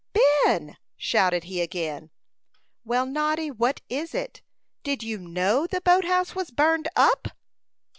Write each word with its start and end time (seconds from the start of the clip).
"Ben!" 0.45 0.77
shouted 0.97 1.43
he 1.43 1.61
again. 1.61 2.09
"Well, 2.83 3.05
Noddy, 3.05 3.51
what 3.51 3.81
is 3.87 4.15
it?" 4.15 4.41
"Did 4.81 5.03
you 5.03 5.19
know 5.19 5.67
the 5.67 5.79
boat 5.79 6.05
house 6.05 6.33
was 6.33 6.49
burned 6.49 6.87
up?" 6.95 7.27